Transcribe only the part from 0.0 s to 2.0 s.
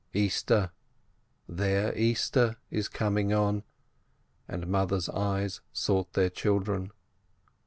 "Easter! Their